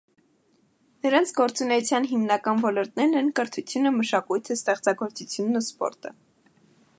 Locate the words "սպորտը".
5.67-6.15